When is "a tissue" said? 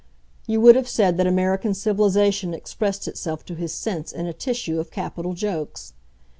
4.25-4.79